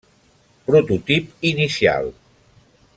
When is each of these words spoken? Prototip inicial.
Prototip 0.69 1.29
inicial. 1.43 2.11